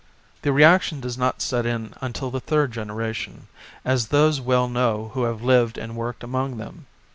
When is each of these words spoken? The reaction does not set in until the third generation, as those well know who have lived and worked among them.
The 0.41 0.51
reaction 0.51 0.99
does 0.99 1.15
not 1.15 1.43
set 1.43 1.63
in 1.63 1.93
until 2.01 2.31
the 2.31 2.39
third 2.39 2.71
generation, 2.71 3.45
as 3.85 4.07
those 4.07 4.41
well 4.41 4.67
know 4.67 5.11
who 5.13 5.25
have 5.25 5.43
lived 5.43 5.77
and 5.77 5.95
worked 5.95 6.23
among 6.23 6.57
them. 6.57 6.87